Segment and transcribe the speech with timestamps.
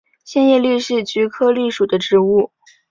[0.25, 2.49] 线叶蓟是菊科蓟属的植物。